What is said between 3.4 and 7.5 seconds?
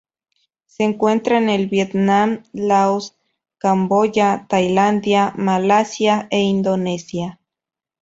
Camboya, Tailandia, Malasia e Indonesia.